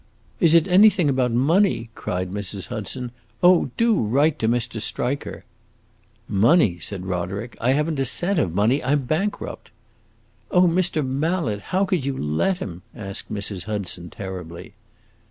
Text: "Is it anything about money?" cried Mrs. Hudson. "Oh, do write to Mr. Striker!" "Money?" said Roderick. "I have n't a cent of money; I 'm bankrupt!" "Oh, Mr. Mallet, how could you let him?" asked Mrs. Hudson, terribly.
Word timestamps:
"Is 0.39 0.55
it 0.55 0.67
anything 0.67 1.09
about 1.09 1.29
money?" 1.31 1.91
cried 1.93 2.31
Mrs. 2.31 2.69
Hudson. 2.69 3.11
"Oh, 3.43 3.69
do 3.77 3.93
write 4.01 4.39
to 4.39 4.47
Mr. 4.47 4.81
Striker!" 4.81 5.43
"Money?" 6.27 6.79
said 6.79 7.05
Roderick. 7.05 7.55
"I 7.61 7.73
have 7.73 7.87
n't 7.87 7.99
a 7.99 8.05
cent 8.05 8.39
of 8.39 8.51
money; 8.51 8.81
I 8.83 8.93
'm 8.93 9.01
bankrupt!" 9.03 9.69
"Oh, 10.49 10.63
Mr. 10.63 11.05
Mallet, 11.05 11.61
how 11.69 11.85
could 11.85 12.03
you 12.03 12.17
let 12.17 12.57
him?" 12.57 12.81
asked 12.95 13.31
Mrs. 13.31 13.65
Hudson, 13.65 14.09
terribly. 14.09 14.73